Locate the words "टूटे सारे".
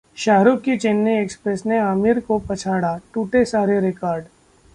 3.13-3.79